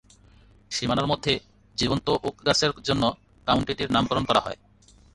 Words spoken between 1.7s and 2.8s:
জীবন্ত ওক গাছের